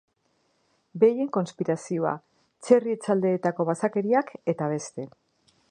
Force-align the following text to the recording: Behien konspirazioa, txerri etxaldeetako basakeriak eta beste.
Behien 1.03 1.29
konspirazioa, 1.35 2.15
txerri 2.69 2.97
etxaldeetako 2.99 3.69
basakeriak 3.73 4.37
eta 4.55 4.73
beste. 4.77 5.11